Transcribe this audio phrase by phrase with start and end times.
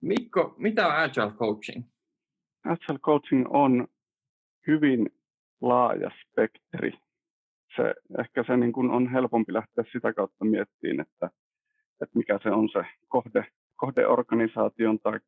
[0.00, 1.84] Mikko, mitä on Agile Coaching?
[2.64, 3.88] Agile Coaching on
[4.66, 5.10] hyvin
[5.60, 6.92] laaja spektri.
[7.76, 11.30] Se, ehkä se niin kuin on helpompi lähteä sitä kautta miettimään, että,
[12.02, 15.20] että mikä se on se kohde, kohdeorganisaation tai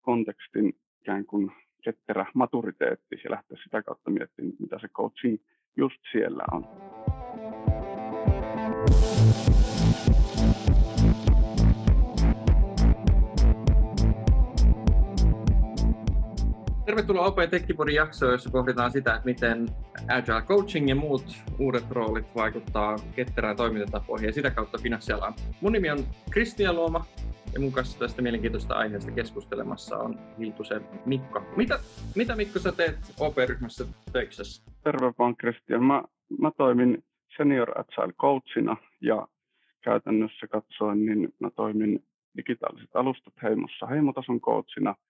[0.00, 1.52] kontekstin ikään kuin
[1.84, 5.38] ketterä maturiteetti ja lähteä sitä kautta miettimään, mitä se coaching
[5.76, 6.64] just siellä on.
[16.86, 19.66] Tervetuloa OP Tekkipodin jaksoon, jossa pohditaan sitä, että miten
[20.08, 21.24] Agile Coaching ja muut
[21.58, 25.34] uudet roolit vaikuttaa ketterään toimintatapoihin ja sitä kautta finanssialaan.
[25.60, 25.98] Mun nimi on
[26.30, 27.04] Kristian Luoma
[27.54, 31.42] ja mun kanssa tästä mielenkiintoista aiheesta keskustelemassa on Hiltusen Mikko.
[31.56, 31.78] Mitä,
[32.14, 34.72] mitä Mikko sä teet OP-ryhmässä töiksessä?
[34.84, 35.84] Terve vaan Kristian.
[35.84, 36.02] Mä,
[36.38, 37.04] mä toimin
[37.36, 39.28] Senior Agile Coachina ja
[39.80, 42.04] käytännössä katsoen niin mä toimin
[42.36, 44.94] digitaaliset alustat heimossa heimotason coachina–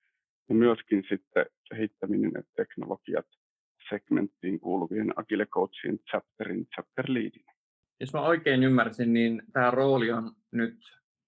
[0.48, 3.26] ja myöskin sitten kehittäminen ja teknologiat
[3.88, 7.52] segmenttiin kuuluvien Agile Coachien chapterin chapter leadinä.
[8.00, 10.78] Jos mä oikein ymmärsin, niin tämä rooli on nyt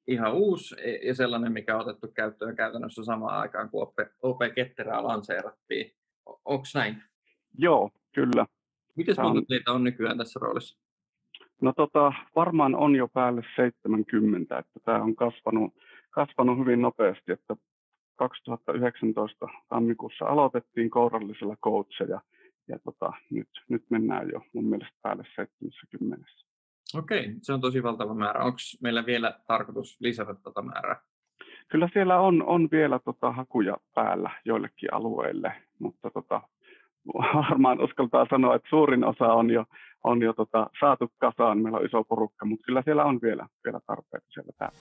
[0.07, 0.75] ihan uusi
[1.07, 5.93] ja sellainen, mikä on otettu käyttöön käytännössä samaan aikaan, kun OP Ketterää lanseerattiin.
[6.45, 7.03] Onko näin?
[7.59, 8.47] Joo, kyllä.
[8.97, 9.47] Miten monta on...
[9.47, 10.79] teitä on nykyään tässä roolissa?
[11.63, 15.75] No tota, varmaan on jo päälle 70, että tämä on kasvanut,
[16.11, 17.57] kasvanut hyvin nopeasti, että
[18.19, 22.21] 2019 tammikuussa aloitettiin kourallisella coacheja
[22.69, 26.27] ja tota, nyt, nyt mennään jo mun mielestä päälle 70.
[26.95, 28.45] Okei, se on tosi valtava määrä.
[28.45, 31.01] Onko meillä vielä tarkoitus lisätä tätä määrää?
[31.69, 36.43] Kyllä siellä on, on vielä tota, hakuja päällä joillekin alueille, mutta tota,
[37.35, 39.65] varmaan uskaltaa sanoa, että suurin osa on jo,
[40.05, 41.59] on jo tota, saatu kasaan.
[41.59, 44.79] Meillä on iso porukka, mutta kyllä siellä on vielä, vielä tarpeita siellä päällä.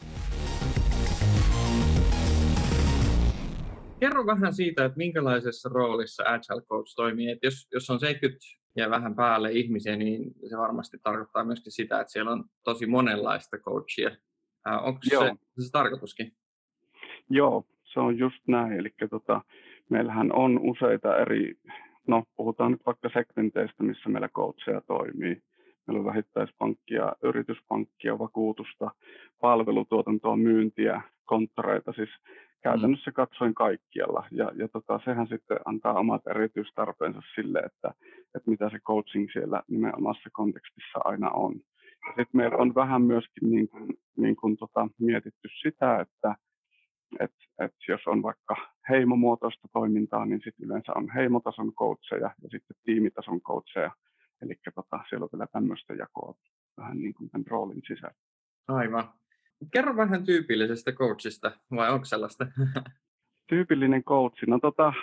[4.00, 7.32] Kerro vähän siitä, että minkälaisessa roolissa Agile Coach toimii.
[7.32, 8.46] Että jos, jos on 70
[8.76, 13.58] ja vähän päälle ihmisiä, niin se varmasti tarkoittaa myöskin sitä, että siellä on tosi monenlaista
[13.58, 14.12] coachia.
[14.82, 15.16] onko se,
[15.60, 16.32] se tarkoituskin?
[17.30, 17.64] Joo,
[17.94, 18.72] se on just näin.
[18.74, 19.42] Eli tota,
[19.90, 21.56] meillähän on useita eri,
[22.08, 25.42] no puhutaan nyt vaikka segmenteistä, missä meillä coacheja toimii.
[25.88, 28.92] Meillä on vähittäispankkia, yrityspankkia, vakuutusta,
[29.42, 32.10] palvelutuotantoa, myyntiä, konttoreita, siis
[32.64, 34.28] käytännössä katsoin kaikkialla.
[34.32, 37.94] Ja, ja tota, sehän sitten antaa omat erityistarpeensa sille, että,
[38.36, 41.54] että mitä se coaching siellä nimenomaisessa kontekstissa aina on.
[42.08, 46.36] Ja sitten meillä on vähän myöskin niin kuin, niin kuin tota, mietitty sitä, että
[47.20, 48.56] et, et jos on vaikka
[48.90, 53.92] heimomuotoista toimintaa, niin sitten yleensä on heimotason coacheja ja sitten tiimitason coacheja.
[54.42, 56.36] Eli tota, siellä on vielä tämmöistä jakoa
[56.78, 58.16] vähän niin kuin tämän roolin sisällä.
[58.68, 59.14] Aivan.
[59.74, 62.48] Kerro vähän tyypillisestä coachista, vai onko sellaista?
[63.50, 64.94] Tyypillinen coachi, no tota,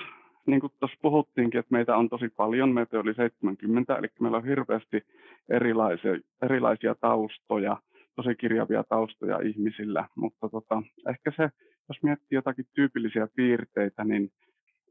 [0.46, 4.44] niin kuin tuossa puhuttiinkin, että meitä on tosi paljon, meitä oli 70, eli meillä on
[4.44, 5.02] hirveästi
[5.48, 6.12] erilaisia,
[6.42, 7.76] erilaisia taustoja,
[8.16, 11.50] tosi kirjavia taustoja ihmisillä, mutta tota, ehkä se,
[11.88, 14.32] jos miettii jotakin tyypillisiä piirteitä, niin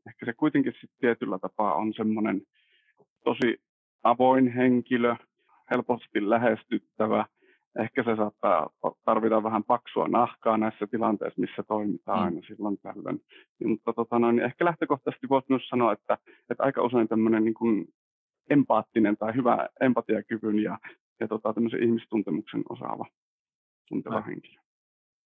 [0.07, 2.41] ehkä se kuitenkin sitten tietyllä tapaa on semmoinen
[3.23, 3.61] tosi
[4.03, 5.15] avoin henkilö,
[5.71, 7.25] helposti lähestyttävä,
[7.79, 8.69] ehkä se saattaa
[9.05, 12.25] tarvita vähän paksua nahkaa näissä tilanteissa, missä toimitaan mm.
[12.25, 13.21] aina silloin tällöin.
[13.59, 16.17] Niin, mutta tota noin, niin ehkä lähtökohtaisesti voisi myös sanoa, että,
[16.49, 17.85] että aika usein tämmöinen niin kuin
[18.49, 20.77] empaattinen tai hyvä empatiakyvyn ja,
[21.19, 23.05] ja tota, tämmöisen ihmistuntemuksen osaava
[23.87, 24.25] tunteva no.
[24.27, 24.61] henkilö.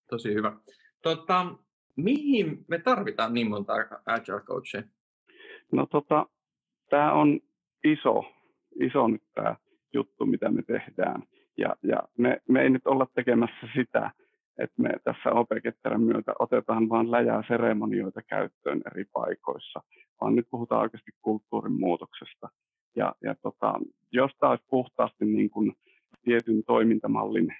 [0.09, 0.57] Tosi hyvä.
[1.03, 1.55] Tota,
[1.95, 3.73] mihin me tarvitaan niin monta
[4.05, 4.83] agile coachia?
[5.71, 6.25] No tota,
[6.89, 7.39] tämä on
[7.83, 8.23] iso,
[8.81, 9.55] iso nyt tämä
[9.93, 11.23] juttu, mitä me tehdään.
[11.57, 14.11] Ja, ja me, me ei nyt olla tekemässä sitä,
[14.59, 15.47] että me tässä op
[15.97, 19.81] myötä otetaan vain läjää seremonioita käyttöön eri paikoissa,
[20.21, 22.49] vaan nyt puhutaan oikeasti kulttuurin muutoksesta.
[22.95, 23.73] Ja, ja tota,
[24.11, 25.73] jos tämä olisi puhtaasti niin kuin
[26.23, 27.55] tietyn toimintamallin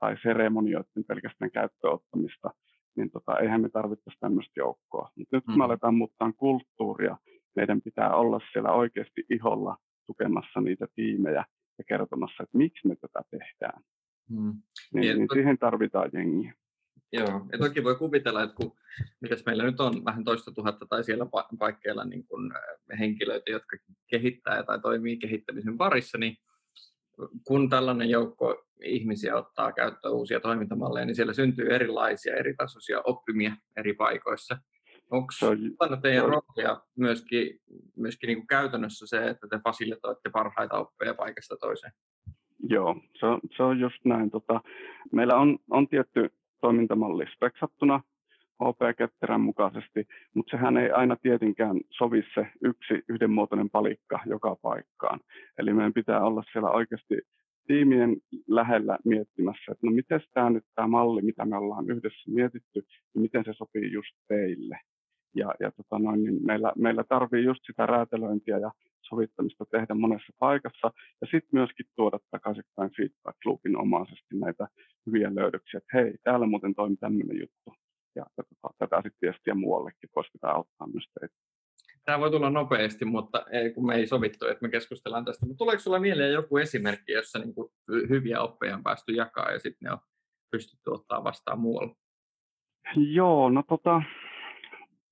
[0.00, 2.50] tai seremonioiden pelkästään käyttöönottamista,
[2.96, 5.10] niin tota, eihän me tarvittaisi tämmöistä joukkoa.
[5.16, 5.60] Mutta nyt kun me mm.
[5.60, 7.16] aletaan muuttaa kulttuuria,
[7.56, 9.76] meidän pitää olla siellä oikeasti iholla
[10.06, 11.44] tukemassa niitä tiimejä
[11.82, 13.82] ja kertomassa, että miksi me tätä tehdään.
[14.30, 14.62] Hmm.
[14.94, 15.34] Niin, ja niin to...
[15.34, 16.54] siihen tarvitaan jengiä.
[17.12, 18.76] Joo, ja toki voi kuvitella, että kun
[19.20, 21.26] mitäs meillä nyt on vähän toista tuhatta tai siellä
[21.58, 22.54] paikkeilla niin kun
[22.98, 23.76] henkilöitä, jotka
[24.06, 26.36] kehittää tai toimii kehittämisen parissa, niin
[27.46, 33.92] kun tällainen joukko ihmisiä ottaa käyttöön uusia toimintamalleja, niin siellä syntyy erilaisia eritasoisia oppimia eri
[33.92, 34.58] paikoissa.
[35.12, 35.28] Onko
[35.80, 37.60] aina teidän roolia myöskin,
[37.96, 41.92] myöskin niin kuin käytännössä se, että te fasilitoitte parhaita oppeja paikasta toiseen?
[42.68, 44.30] Joo, se on, se on just näin.
[44.30, 44.60] Tota,
[45.12, 48.00] meillä on, on tietty toimintamalli speksattuna,
[48.58, 55.20] OP-ketterän mukaisesti, mutta sehän ei aina tietenkään sovi se yksi yhdenmuotoinen palikka joka paikkaan.
[55.58, 57.14] Eli meidän pitää olla siellä oikeasti
[57.66, 58.16] tiimien
[58.48, 62.80] lähellä miettimässä, että no miten tämä nyt tämä malli, mitä me ollaan yhdessä mietitty,
[63.14, 64.78] niin miten se sopii just teille.
[65.34, 68.70] Ja, ja tota noin, niin meillä, meillä tarvii just sitä räätälöintiä ja
[69.02, 74.68] sovittamista tehdä monessa paikassa ja sitten myöskin tuoda takaisinpäin feedback loopin omaisesti näitä
[75.06, 77.74] hyviä löydöksiä, että hei, täällä muuten toimi tämmöinen juttu
[78.14, 81.34] ja tota, tätä sitten viestiä muuallekin, voisi pitää auttaa myös teitä.
[82.04, 85.46] Tämä voi tulla nopeasti, mutta ei, kun me ei sovittu, että me keskustellaan tästä.
[85.46, 87.68] Mutta tuleeko sinulla mieleen joku esimerkki, jossa niin kuin
[88.08, 89.98] hyviä oppeja on päästy jakaa ja sitten ne on
[90.50, 91.94] pystytty ottaa vastaan muualla?
[92.96, 94.02] Joo, no tota,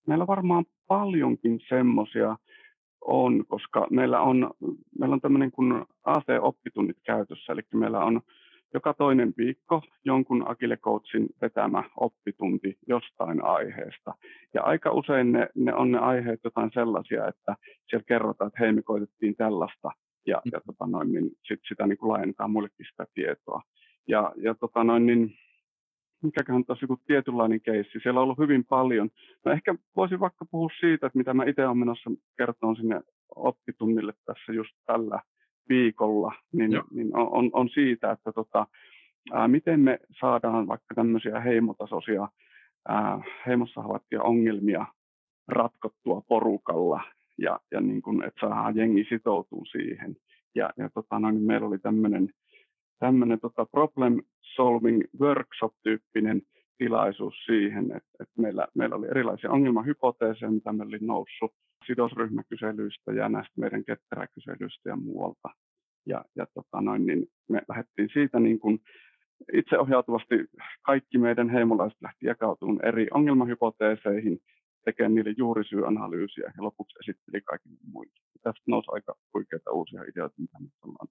[0.07, 2.37] meillä varmaan paljonkin semmoisia
[3.01, 4.51] on, koska meillä on,
[4.99, 8.21] meillä on tämmöinen kuin AC-oppitunnit käytössä, eli meillä on
[8.75, 14.15] joka toinen viikko jonkun Agile Coachin vetämä oppitunti jostain aiheesta.
[14.55, 17.57] Ja aika usein ne, ne on ne aiheet jotain sellaisia, että
[17.89, 19.91] siellä kerrotaan, että hei me koitettiin tällaista
[20.27, 23.63] ja, ja tota noin, niin sit sitä niin kuin laajennetaan muillekin sitä tietoa.
[24.09, 25.35] Ja, ja tota noin, niin,
[26.23, 27.99] mikäköhän tosi joku tietynlainen keissi.
[28.03, 29.11] Siellä on ollut hyvin paljon.
[29.45, 33.01] No ehkä voisin vaikka puhua siitä, että mitä mä itse olen menossa kertomaan sinne
[33.37, 35.21] oppitunnille tässä just tällä
[35.69, 38.67] viikolla, niin, niin on, on, siitä, että tota,
[39.33, 42.29] ää, miten me saadaan vaikka tämmöisiä heimotasoisia
[42.89, 44.87] ää, heimossa havaittuja ongelmia
[45.49, 47.03] ratkottua porukalla
[47.39, 50.17] ja, ja niin kun, että saadaan jengi sitoutuu siihen.
[50.55, 52.29] Ja, ja tota, no, niin meillä oli tämmöinen
[53.01, 54.23] tämmöinen tota problem
[54.57, 56.43] solving workshop-tyyppinen
[56.79, 61.53] tilaisuus siihen, että, että meillä, meillä oli erilaisia ongelmahypoteeseja, mitä meillä oli noussut
[61.87, 65.49] sidosryhmäkyselyistä ja näistä meidän ketteräkyselyistä ja muualta.
[66.07, 68.79] Ja, ja tota noin, niin me lähdettiin siitä niin kuin
[69.53, 70.35] itseohjautuvasti
[70.83, 74.39] kaikki meidän heimolaiset lähti jakautumaan eri ongelmahypoteeseihin,
[74.85, 78.13] tekemään niille juurisyyanalyysejä ja lopuksi esitteli kaikille muille.
[78.43, 81.09] Tästä nousi aika huikeita uusia ideoita, mitä nyt ollaan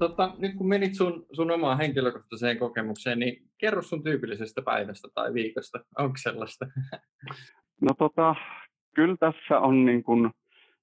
[0.00, 5.34] Tota, nyt kun menit sun, sun omaan henkilökohtaiseen kokemukseen, niin kerro sun tyypillisestä päivästä tai
[5.34, 5.78] viikosta.
[5.98, 6.66] Onko sellaista?
[7.82, 8.34] No tota,
[8.94, 10.30] kyllä tässä on niin kun,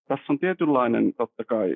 [0.07, 1.75] tässä on tietynlainen totta kai,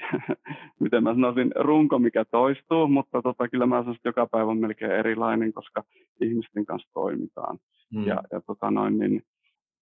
[0.80, 4.58] miten mä sanoisin, runko, mikä toistuu, mutta tota, kyllä mä sanoisin, että joka päivä on
[4.58, 5.84] melkein erilainen, koska
[6.20, 7.58] ihmisten kanssa toimitaan.
[7.94, 8.06] Hmm.
[8.06, 9.22] Ja, ja tota noin, niin,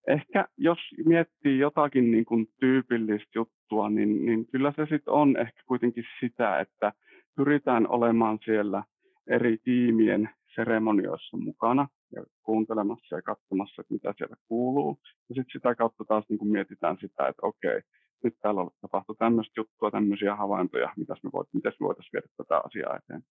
[0.09, 5.63] ehkä jos miettii jotakin niin kuin tyypillistä juttua, niin, niin kyllä se sitten on ehkä
[5.67, 6.93] kuitenkin sitä, että
[7.37, 8.83] pyritään olemaan siellä
[9.31, 14.99] eri tiimien seremonioissa mukana ja kuuntelemassa ja katsomassa, että mitä siellä kuuluu.
[15.29, 17.81] Ja sitten sitä kautta taas niin kuin mietitään sitä, että okei,
[18.25, 22.61] nyt täällä tapahtuu tämmöistä juttua, tämmöisiä havaintoja, mitäs me, voit, mitäs me voitaisiin viedä tätä
[22.65, 23.23] asiaa eteen.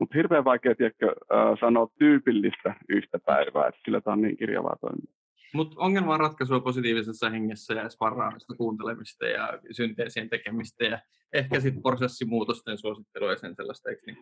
[0.00, 1.14] Mutta hirveän vaikea tiedätkö,
[1.60, 5.23] sanoa tyypillistä yhtä päivää, että kyllä tämä on niin kirjavaa toimintaa.
[5.54, 10.98] Mutta ongelman ratkaisua positiivisessa hengessä ja sparraamista, kuuntelemista ja synteesien tekemistä ja
[11.32, 14.18] ehkä sitten prosessimuutosten suosittelua ja sen sellaista, eikö niin?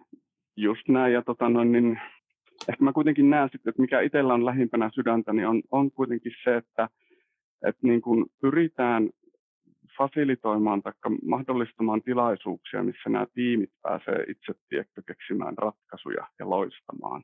[0.56, 2.00] Just näin, ja tota, no, niin,
[2.69, 6.32] ehkä mä kuitenkin näen sitten, että mikä itsellä on lähimpänä sydäntä, niin on, on kuitenkin
[6.44, 6.88] se, että,
[7.67, 9.11] että niin kun pyritään
[9.99, 10.93] fasilitoimaan tai
[11.25, 17.23] mahdollistamaan tilaisuuksia, missä nämä tiimit pääsee itse tiekkä keksimään ratkaisuja ja loistamaan.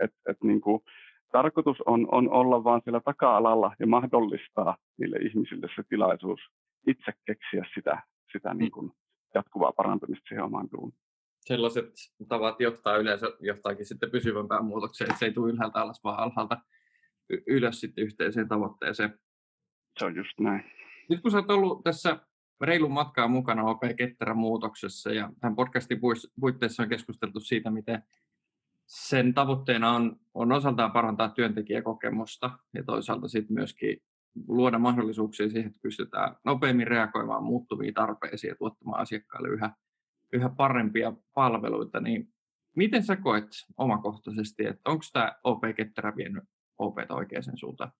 [0.00, 0.82] Et, et niin kuin,
[1.32, 6.40] tarkoitus on, on olla vaan siellä taka-alalla ja mahdollistaa niille ihmisille se tilaisuus
[6.86, 8.02] itse keksiä sitä,
[8.32, 8.92] sitä niin kuin
[9.34, 10.98] jatkuvaa parantamista siihen omaan duuniin.
[11.40, 11.90] Sellaiset
[12.28, 16.56] tavat johtaa yleensä johtaakin sitten pysyvämpään muutokseen, että se ei tule ylhäältä alas, vaan alhaalta
[17.46, 19.18] ylös sitten yhteiseen tavoitteeseen.
[19.98, 20.64] Se on just näin.
[21.08, 22.20] Nyt kun sä oot ollut tässä
[22.60, 26.00] reilun matkaa mukana OP Ketterän muutoksessa ja tämän podcastin
[26.40, 28.02] puitteissa on keskusteltu siitä, miten
[28.90, 34.02] sen tavoitteena on, on osaltaan parantaa työntekijäkokemusta ja toisaalta sitten myöskin
[34.48, 39.70] luoda mahdollisuuksia siihen, että pystytään nopeammin reagoimaan muuttuviin tarpeisiin ja tuottamaan asiakkaille yhä,
[40.32, 42.00] yhä parempia palveluita.
[42.00, 42.28] Niin
[42.76, 46.44] miten sä koet omakohtaisesti, että onko tämä OP Ketterä vienyt
[46.78, 47.92] OP oikeaan suuntaan?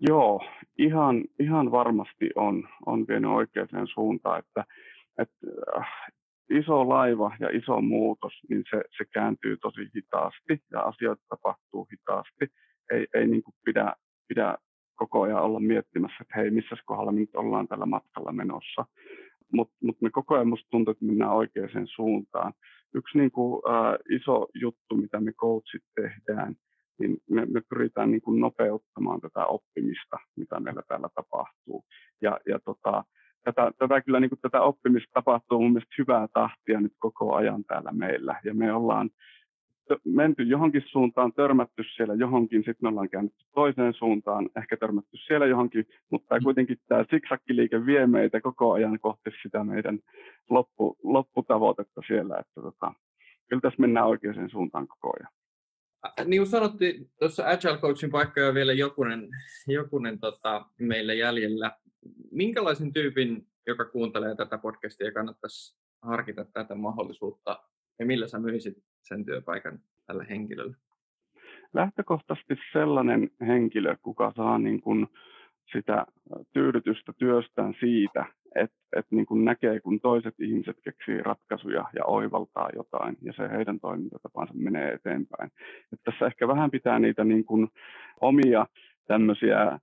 [0.00, 0.40] Joo,
[0.78, 4.64] ihan, ihan varmasti on, on vienyt oikeaan suuntaan, että,
[5.18, 5.88] että äh,
[6.50, 12.46] iso laiva ja iso muutos, niin se, se kääntyy tosi hitaasti ja asioita tapahtuu hitaasti.
[12.90, 13.94] Ei, ei niin kuin pidä,
[14.28, 14.58] pidä
[14.94, 18.84] koko ajan olla miettimässä, että hei, missä kohdalla me nyt ollaan tällä matkalla menossa.
[19.52, 22.52] Mutta mut me koko ajan musta tuntuu, että mennään oikeaan suuntaan.
[22.94, 26.54] Yksi niin kuin, äh, iso juttu, mitä me coachit tehdään,
[26.98, 31.84] niin me, me pyritään niin kuin nopeuttamaan tätä oppimista, mitä meillä täällä tapahtuu.
[32.22, 33.04] Ja, ja tota,
[33.52, 37.64] tätä, tätä kyllä niin kuin tätä oppimista tapahtuu mun mielestä hyvää tahtia nyt koko ajan
[37.64, 38.40] täällä meillä.
[38.44, 39.10] Ja me ollaan
[40.04, 45.46] menty johonkin suuntaan, törmätty siellä johonkin, sitten me ollaan käynyt toiseen suuntaan, ehkä törmätty siellä
[45.46, 46.44] johonkin, mutta mm.
[46.44, 49.98] kuitenkin tämä siksakkiliike vie meitä koko ajan kohti sitä meidän
[50.50, 52.92] loppu, lopputavoitetta siellä, että tota,
[53.48, 55.37] kyllä tässä mennään oikeaan suuntaan koko ajan.
[56.24, 59.28] Niin kuin sanottiin, tuossa Agile Coachin paikka on vielä jokunen,
[59.66, 61.72] jokunen tota, meille jäljellä.
[62.30, 67.62] Minkälaisen tyypin, joka kuuntelee tätä podcastia, kannattaisi harkita tätä mahdollisuutta
[67.98, 70.76] ja millä sä myisit sen työpaikan tälle henkilölle?
[71.74, 75.06] Lähtökohtaisesti sellainen henkilö, kuka saa niin kuin
[75.72, 76.06] sitä
[76.52, 82.68] tyydytystä työstään siitä, että et niin kuin näkee, kun toiset ihmiset keksii ratkaisuja ja oivaltaa
[82.76, 85.50] jotain, ja se heidän toimintatapansa menee eteenpäin.
[85.92, 87.68] Et tässä ehkä vähän pitää niitä niin kuin
[88.20, 88.66] omia
[89.06, 89.78] tämmöisiä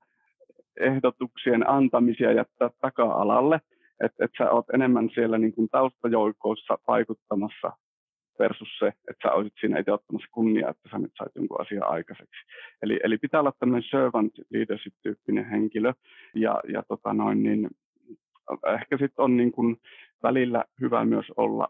[0.79, 3.61] ehdotuksien antamisia jättää taka-alalle,
[4.03, 7.71] että et sä oot enemmän siellä niin kuin taustajoukoissa vaikuttamassa
[8.39, 11.89] versus se, että sä olisit siinä itse ottamassa kunnia, että sä nyt sait jonkun asian
[11.89, 12.41] aikaiseksi.
[12.81, 15.93] Eli, eli pitää olla tämmöinen servant leadership-tyyppinen henkilö,
[16.35, 17.69] ja, ja tota noin, niin
[18.79, 19.77] ehkä sitten on niin kuin
[20.23, 21.67] välillä hyvä myös olla,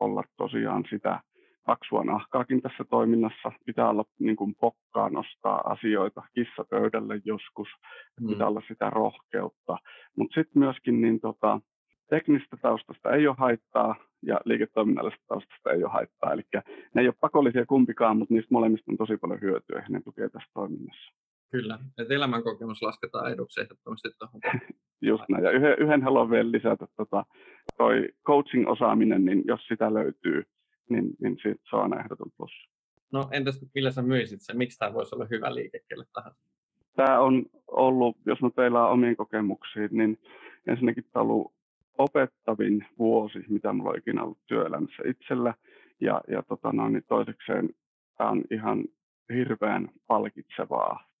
[0.00, 1.20] olla tosiaan sitä
[1.66, 3.52] paksua nahkaakin tässä toiminnassa.
[3.66, 7.68] Pitää olla niin kuin pokkaa nostaa asioita kissa pöydälle joskus,
[8.20, 8.28] mm.
[8.28, 9.76] pitää olla sitä rohkeutta.
[10.16, 11.60] Mutta sitten myöskin niin tota,
[12.10, 16.32] teknistä taustasta ei ole haittaa ja liiketoiminnallisesta taustasta ei ole haittaa.
[16.32, 16.42] Eli
[16.94, 20.28] ne ei ole pakollisia kumpikaan, mutta niistä molemmista on tosi paljon hyötyä ja ne tukee
[20.28, 21.14] tässä toiminnassa.
[21.54, 24.40] Kyllä, että elämänkokemus lasketaan eduksi ehdottomasti tuohon.
[25.10, 27.24] Just näin, ja yhden, yhden haluan vielä lisätä, tota,
[27.76, 30.42] toi coaching-osaaminen, niin jos sitä löytyy,
[30.88, 32.50] niin, niin siitä se on ehdoton plus.
[33.12, 34.58] No entäs millä sä myisit sen?
[34.58, 36.40] Miksi tämä voisi olla hyvä liike kelle tahansa?
[36.96, 40.18] Tämä on ollut, jos mä peillaan omiin kokemuksiin, niin
[40.66, 41.52] ensinnäkin tämä on ollut
[41.98, 45.54] opettavin vuosi, mitä mulla on ikinä ollut työelämässä itsellä.
[46.00, 47.70] Ja, ja tota noin, niin toisekseen
[48.18, 48.84] tämä on ihan
[49.34, 51.13] hirveän palkitsevaa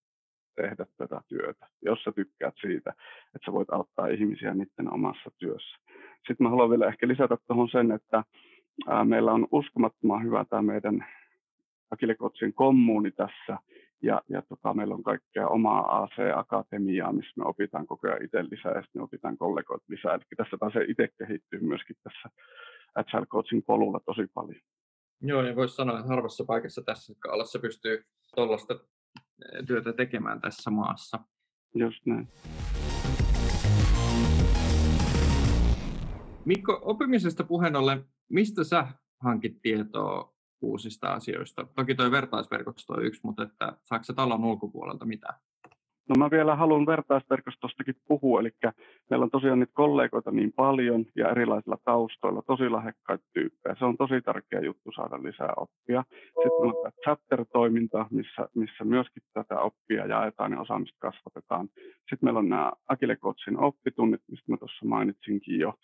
[0.54, 2.90] tehdä tätä työtä, jos sä tykkäät siitä,
[3.34, 5.76] että sä voit auttaa ihmisiä niiden omassa työssä.
[6.16, 8.24] Sitten mä haluan vielä ehkä lisätä tuohon sen, että
[9.04, 11.06] meillä on uskomattoman hyvä tämä meidän
[11.90, 13.58] Akilekotsin kommuuni tässä,
[14.02, 18.72] ja, ja tota, meillä on kaikkea omaa AC-akatemiaa, missä me opitaan koko ajan itse lisää,
[18.72, 20.14] ja sitten me opitaan kollegoit lisää.
[20.14, 22.28] Eli tässä se itse kehittyy myöskin tässä
[22.94, 24.60] Agile Coaching polulla tosi paljon.
[25.20, 28.74] Joo, ja voisi sanoa, että harvassa paikassa tässä skaalassa pystyy tuollaista
[29.66, 31.18] työtä tekemään tässä maassa.
[31.74, 32.28] Just näin.
[36.44, 38.86] Mikko, oppimisesta puheen ollen, mistä sä
[39.20, 41.66] hankit tietoa uusista asioista?
[41.76, 45.34] Toki tuo vertaisverkosto on yksi, mutta että saako se talon ulkopuolelta mitään?
[46.08, 48.50] No mä vielä haluan vertaisverkostostakin puhua, eli
[49.10, 53.76] meillä on tosiaan niitä kollegoita niin paljon ja erilaisilla taustoilla, tosi lahjakkaita tyyppejä.
[53.78, 56.04] Se on tosi tärkeä juttu saada lisää oppia.
[56.26, 61.68] Sitten on tämä chapter-toiminta, missä, missä myöskin tätä oppia jaetaan ja osaamista kasvatetaan.
[61.98, 65.74] Sitten meillä on nämä Agile Coachin oppitunnit, mistä mä tuossa mainitsinkin jo.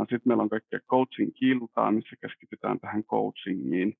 [0.00, 3.94] Sitten meillä on kaikkea coaching-kiltaa, missä keskitytään tähän coachingiin.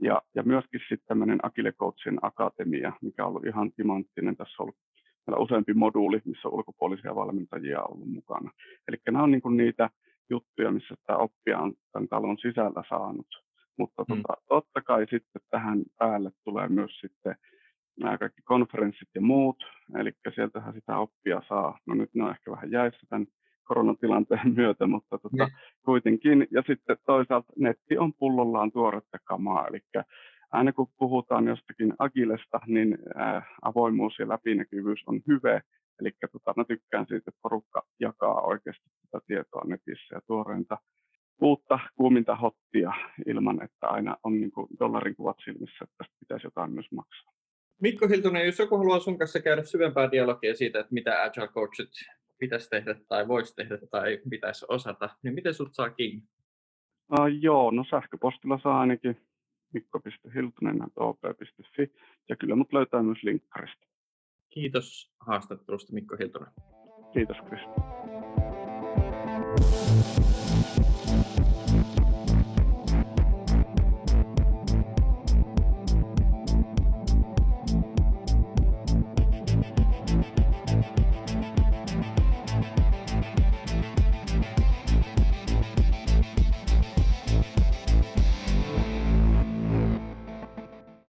[0.00, 4.36] Ja, ja myöskin sitten tämmöinen Agile Coachin akatemia, mikä on ollut ihan timanttinen.
[4.36, 4.76] Tässä on ollut
[5.26, 8.50] meillä useampi moduuli, missä on ulkopuolisia valmentajia ollut mukana.
[8.88, 9.90] Eli nämä on niin kuin niitä
[10.30, 13.26] juttuja, missä tämä oppia on tämän talon sisällä saanut.
[13.78, 14.16] Mutta mm.
[14.16, 17.36] tota, totta kai sitten tähän päälle tulee myös sitten
[18.00, 19.64] nämä kaikki konferenssit ja muut,
[19.98, 21.78] eli sieltähän sitä oppia saa.
[21.86, 23.26] No nyt ne on ehkä vähän jäissä tämän
[23.64, 25.56] koronatilanteen myötä, mutta tota, niin.
[25.84, 26.46] kuitenkin.
[26.50, 29.80] Ja sitten toisaalta netti on pullollaan tuoretta kamaa, eli
[30.52, 35.60] aina kun puhutaan jostakin agilesta, niin ää, avoimuus ja läpinäkyvyys on hyvä.
[36.00, 40.78] Eli tota, mä tykkään siitä, että porukka jakaa oikeasti tätä tietoa netissä ja tuoreinta
[41.40, 42.92] uutta kuuminta hottia
[43.26, 47.32] ilman, että aina on niin kuin dollarin kuvat silmissä, että tästä pitäisi jotain myös maksaa.
[47.80, 51.90] Mikko Hiltunen, jos joku haluaa sun kanssa käydä syvempää dialogia siitä, että mitä Agile Coachit
[52.44, 56.22] pitäisi tehdä tai voisi tehdä tai pitäisi osata, niin miten sut saa kiinni?
[57.10, 59.16] No, joo, no sähköpostilla saa ainakin
[59.72, 61.92] mikko.hiltunen.op.fi
[62.28, 63.86] ja kyllä mut löytää myös linkkarista.
[64.50, 66.52] Kiitos haastattelusta Mikko Hiltunen.
[67.12, 67.80] Kiitos Kristi.